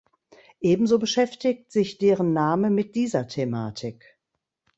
Ebenso 0.61 0.97
beschäftigt 0.97 1.71
sich 1.71 1.99
deren 1.99 2.33
Name 2.33 2.71
mit 2.71 2.95
dieser 2.95 3.27
Thematik. 3.27 4.17